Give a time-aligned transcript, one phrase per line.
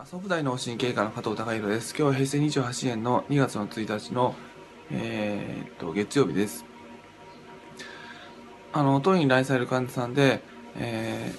[0.00, 1.90] あ祖父大脳神経科の加藤隆弘です。
[1.94, 4.34] 今日は平成28年の2月の1日の、
[4.90, 6.64] えーっと、月曜日です。
[8.72, 10.42] あの、当院に来される患者さんで、
[10.76, 11.34] え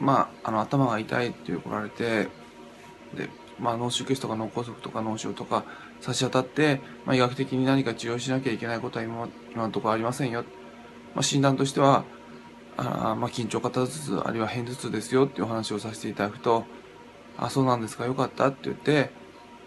[0.00, 2.24] ーまあ、あの、頭が痛いって来られて、
[3.14, 3.28] で、
[3.60, 5.62] まあ、脳出血とか脳梗塞とか脳腫瘍とか
[6.00, 10.42] 差し当たって、まあ、医学的に何か治療しなきゃいけないことは今今のところありませんよ。
[11.14, 12.02] まあ、診断としては、
[12.76, 16.64] あまあ、緊張型頭痛、あるいは片頭痛ですよっていうお話をさせていただくと、
[17.36, 19.10] あ、そうなんですか、よかったって言って、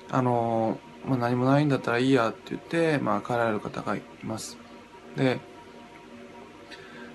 [0.09, 4.57] あのーまあ、何もないんだったらいいやって言って、まあ、帰られる方がいます。
[5.15, 5.39] で、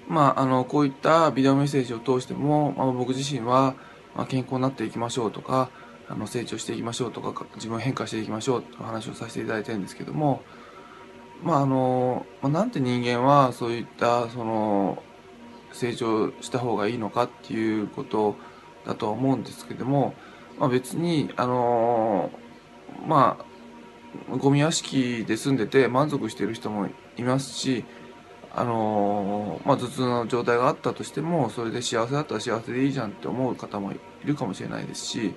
[0.09, 3.74] まあ、あの、こういったビデオメッセージを通しても、まあ、僕自身は、
[4.16, 5.70] まあ、健康になっていきましょうとか、
[6.09, 10.42] あの、成長していきましょうとか、自分変化していきましょうという話をさせていただいてるんですけども、
[11.42, 15.02] まあ、あの、まあ、なんて人間はそういった、その、
[15.73, 18.37] 成長した方がいいのかっていうこと
[18.85, 20.14] だとは思うんですけども、
[20.61, 22.30] まあ、別に、あの
[23.07, 23.39] ま
[24.30, 27.85] あ、ゴミ屋敷で住んでて満足している人もいますし、
[28.55, 35.35] あのまあ、頭痛の状態があったとしても、それで幸せだったら幸せでいいじゃんって思う方もいるかもしれないですし、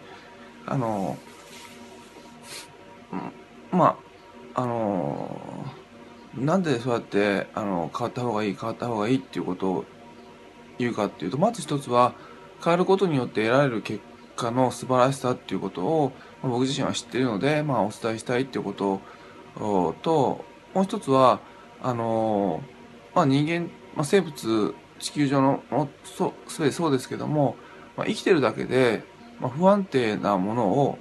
[0.65, 1.17] あの
[3.71, 3.97] うんま
[4.55, 5.65] あ、あの
[6.35, 9.85] なんでそうやって、あの、変わった方がいい、変わった方がいいっていうことを
[10.79, 12.13] 言うかっていうと、まず一つは、
[12.63, 14.01] 変わることによって得られる結
[14.35, 19.01] 果の素晴らしさっていうことを、僕自身は知っているので、まあ、お伝えしたいっていうこと
[20.01, 21.39] と、もう一つは、
[21.81, 22.61] あの
[23.13, 27.55] まあ、人間、まあ、生物、地球上のもそう、すべてそうですけども、
[27.95, 29.03] まあ、生きてるだけで、
[29.39, 30.97] まあ、不安定なものを、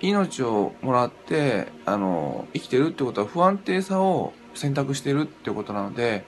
[0.00, 6.24] 命をもらって、あの生きてるってことは不安定さを選択してるってことなので、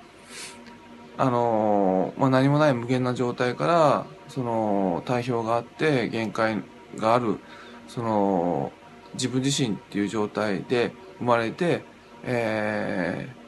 [1.19, 6.63] あのまあ、何もない無限な状態から、その、体表があって、限界
[6.97, 7.39] がある、
[7.89, 8.73] その、
[9.15, 11.83] 自分自身っていう状態で生まれて、
[12.23, 13.47] えー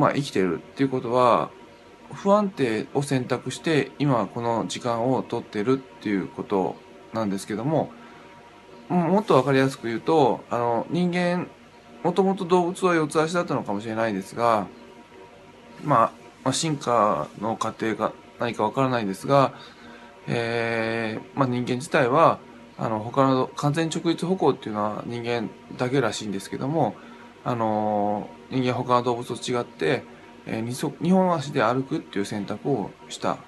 [0.00, 1.50] まあ、生きてるっていうことは、
[2.12, 6.76] 不安定を選択して、今この時間を取ってるっていうこと
[7.12, 7.90] なんですけども、
[8.88, 11.48] もっとわかりやすく言うと、あの、人間、
[12.04, 14.68] もともと動物は四つ足だったのかもしれないですが、
[15.84, 16.12] ま
[16.44, 19.54] あ、進化の過程が何かわからないですが、
[20.28, 22.38] えーまあ、人間自体は、
[22.78, 26.94] あの、他の完全直立歩行っていうのは人間だけらしいんですけども、
[27.44, 30.02] あの、人間他の動物と違って、
[30.46, 33.38] えー二足二本足で歩くっていう選択をした。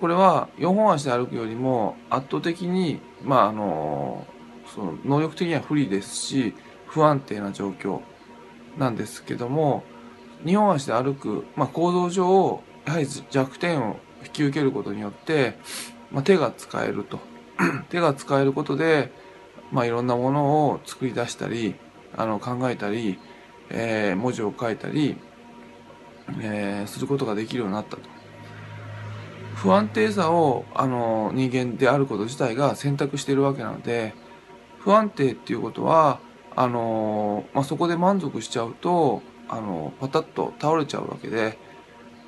[0.00, 4.26] これは四本足で歩くよりも圧倒的に、まあ、あの、
[4.74, 6.54] その能力的には不利ですし、
[6.86, 8.00] 不安定な状況
[8.78, 9.84] なんですけども、
[10.44, 15.58] 二本足で歩く、まあ、構造上、やはり弱点を引き受けることによって、
[16.10, 17.20] まあ、手が使えると。
[17.90, 19.12] 手が使えることで、
[19.70, 21.76] まあ、いろんなものを作り出したり、
[22.16, 23.18] あの、考えたり、
[23.70, 25.16] えー文字を書いたり、
[26.40, 28.02] えーすることができるようになったと。
[29.54, 34.14] 不安定さを、あの、人間であること自体が選択しているわけなので、
[34.80, 36.18] 不安定っていうことは、
[36.56, 41.58] あの、まあ、そこで満足しちゃうと、あの、パタッと倒れちゃうわけで、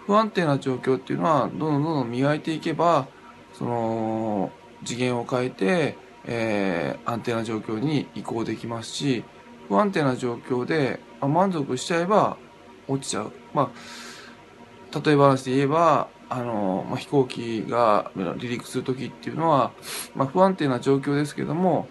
[0.06, 3.08] 不安定な状況っていうのは、どんどんどんどん磨いていけば、
[3.54, 4.52] その、
[4.84, 5.96] 次元を変えて、
[6.26, 9.24] えー安定な状況に移行できますし、
[9.68, 12.36] 不安定な状況で、まあ満足しちゃえば
[12.88, 13.32] 落ちちゃう。
[13.54, 19.72] まあ、例え話で言えば、あの、まあ、飛行機が離陸するときっていうのは、
[20.14, 21.88] まあ、不安定な状況ですけども、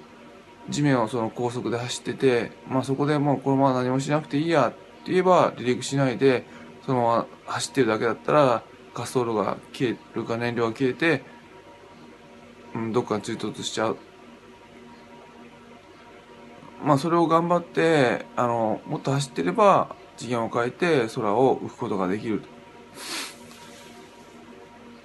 [0.70, 4.74] 地面をその高速で走ってて、まあ、そこでもうこのまま何もしなくていいやっ
[5.04, 6.46] て言えば離陸しないで、
[6.86, 11.24] そのまま走ってるだけだったら、滑走路が切れるか燃料が切れて、
[12.76, 13.98] うん、どっかに追突しちゃう。
[16.84, 22.42] まあ、それを頑張って、あの、もっと走ってれば、次元を変えて空を浮くことができる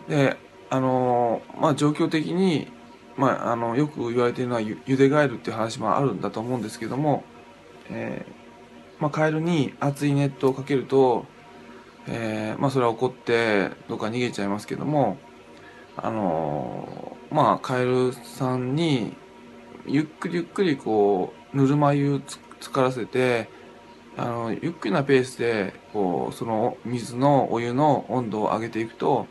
[0.06, 0.12] と。
[0.12, 0.36] で、
[0.70, 2.68] あの、まあ、状況的に、
[3.16, 7.24] まあ、あの、よく言われているのは、ゆゆでガエルっていう話もあるんだと思うんですけども、
[7.90, 8.37] えー
[9.00, 11.26] まあ、カエルに熱いネットをかけると、
[12.06, 15.18] えーまあ、それは怒って、どっか逃げちゃいますけども、
[15.96, 19.16] あのまあ、カエルさんに、
[19.86, 22.20] ゆっくりゆっくりこう、ぬるま湯を
[22.60, 23.48] つからせて、
[24.16, 29.26] あの、ゆっくりなペースで、こう、その水のお湯の温度を上げていくと、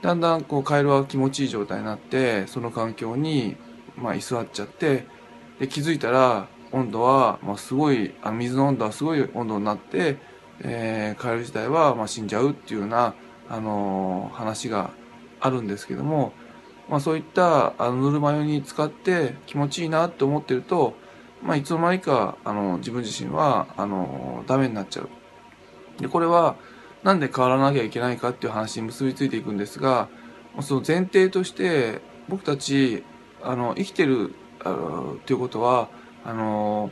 [0.00, 3.56] だんだんこう、カエルは気持ちいい状態になって、その環境に、
[3.96, 5.06] まあ、居座っちゃって、
[5.60, 10.16] で、気づいたら、温度は、まあ、すごい、あ水の温度はすごい温度になって、
[10.60, 13.14] えーカエル自体は、まあ、死んじゃうっていうような、
[13.48, 14.90] あのー話が
[15.40, 16.32] あるんですけども、
[16.88, 20.94] まあ、そういったあのぬるま湯に使って気持ちいいなって思ってると、
[21.42, 25.08] まあ、いつの間にかあの自分自身はあのダメになっちゃう。
[26.00, 26.56] でこれは
[27.02, 30.08] なんで変わらなきゃいけないかっていう話に結びついていくんですが
[30.60, 33.02] その前提として僕たち
[33.42, 35.88] あの生きてるっていうことは
[36.24, 36.90] あの、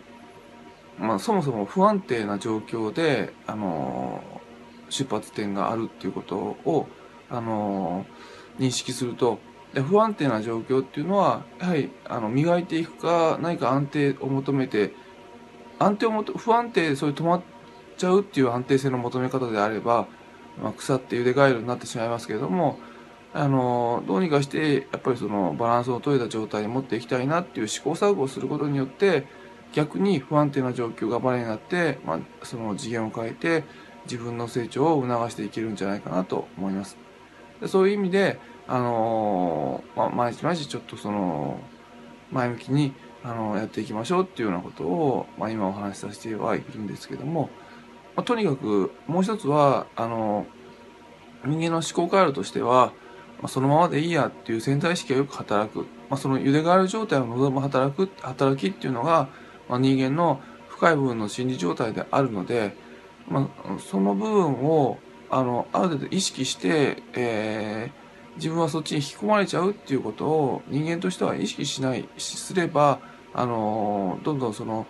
[0.98, 4.22] まあ、そもそも不安定な状況であの
[4.88, 6.88] 出発点があるっていうことを
[7.30, 8.04] あの
[8.58, 9.38] 認識すると
[9.72, 14.92] で不安定な状況っていうのはやはりあの磨いていくか何か安定を求めて
[15.78, 17.42] 安定をもと不安定でそれ止まっ
[17.96, 20.08] ちゃうっていう安定性の求め方であれば、
[20.60, 22.78] まあ、腐って茹でガエルになってしまいますけれども
[23.32, 29.26] あのどうにかしてやっぱりそのバランスを取れた状態に持っていきたいなっていう試行錯誤をすることによって
[29.72, 33.64] 逆に不安定な状況がバネになって、まあ、その次元を変えて
[34.04, 36.96] 自分の成長を促していけるんじゃないかなと思います。
[37.60, 38.38] でそういう意味で
[38.72, 41.58] あのまあ、毎日毎日ちょっとその、
[42.30, 42.94] 前向きに、
[43.24, 47.50] あのやっていきましょうっていうようなことを、まあ、今お話しさせてはいるんですけども、
[48.14, 50.46] まあ、とにかくもう一つは、あの、
[51.44, 52.92] 人間の思考回路としては、
[53.40, 55.86] まあ、そのままでいいやっていう潜在意識がよく働く。
[56.08, 59.28] まあ、その茹でがある状態を望む働く、働きっていうのが、
[59.68, 62.74] まあ、人間の深い部分の心理状態であるので、
[63.28, 64.98] まあ、その部分を、
[65.30, 68.00] あの、ある程度意識して、えー、
[68.36, 73.00] 自分はそっちに引き込まれちゃうっていうことを人間としては意識しないすれば
[73.34, 74.86] あのどんどんその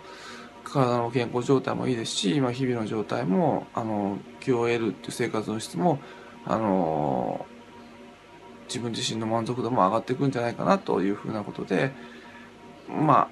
[0.63, 5.99] 体の健康状態もいいですし、まあ、日々の状態もあの QOL っていう生活の質も
[6.45, 7.45] あの
[8.73, 11.91] 自分自身の満足度も上がっていくんじゃないかなというふうなことで
[12.87, 13.27] まあ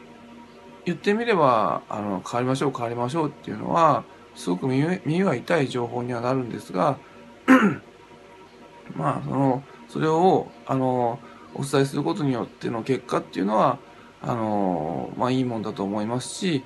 [0.86, 4.04] 言ってみればあの変わりましょう変わりましょうっていうのは
[4.36, 6.98] すごく耳耳が痛い情報にはなるんですが
[8.96, 11.20] まあそのそれを、あの、
[11.56, 13.80] お伝えすることによっての結果っていうのは、
[14.22, 16.64] あの、まあいいもんだと思いますし、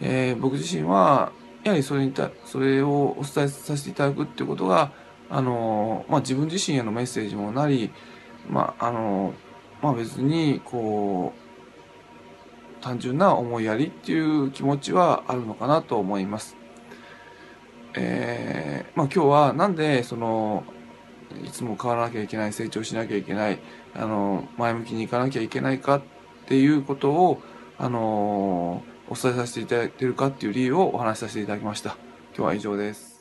[0.00, 1.32] えー、僕自身は、
[1.64, 4.92] やはりそれにた、それをお伝えさせていただくっていうことが、
[5.30, 7.90] あの、まあ自分自身へのメッセージもなり、
[8.48, 9.34] まあ、あの、
[9.82, 16.56] まあ別に、こう、単純な思いやりっていう気持ちはあるのかなと思います。
[17.94, 20.64] えー、まあ今日はなんでその
[21.44, 23.58] いつも変わらなきゃいけない成長しなきゃいけない
[23.94, 26.02] あの前向きにいかなきゃいけないかっ
[26.46, 27.40] ていうことを
[27.78, 31.96] あのお伝えさせていただいているかっていう理由をお話しさせていただきました
[32.36, 33.15] 今日は以上です